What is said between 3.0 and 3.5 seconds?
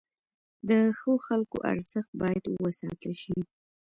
شي.